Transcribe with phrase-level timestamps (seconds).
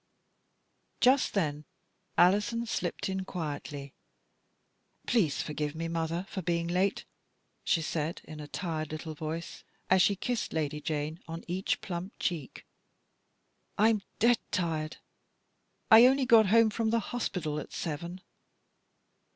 [0.99, 1.63] Just then
[2.17, 3.93] Alison slipped in quietly."
[5.05, 7.05] Please forgive me, mother, for being late,"
[7.63, 12.13] she said, in a tired little voice, as she kissed Lady Jane on each plump
[12.17, 12.65] cheek."
[13.77, 14.97] I'm dead tired.
[15.91, 18.21] I only got home from the hospital at seven."